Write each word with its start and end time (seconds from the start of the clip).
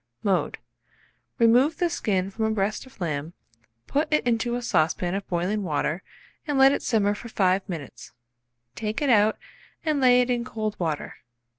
Mode. 0.23 0.57
Remove 1.37 1.77
the 1.77 1.87
skin 1.87 2.31
from 2.31 2.45
a 2.45 2.49
breast 2.49 2.87
of 2.87 2.99
lamb, 2.99 3.33
put 3.85 4.11
it 4.11 4.25
into 4.25 4.55
a 4.55 4.61
saucepan 4.63 5.13
of 5.13 5.27
boiling 5.27 5.61
water, 5.61 6.01
and 6.47 6.57
let 6.57 6.71
it 6.71 6.81
simmer 6.81 7.13
for 7.13 7.29
5 7.29 7.69
minutes. 7.69 8.11
Take 8.73 8.99
it 9.03 9.11
out 9.11 9.37
and 9.85 10.01
lay 10.01 10.21
it 10.21 10.31
in 10.31 10.43
cold 10.43 10.75
water. 10.79 11.17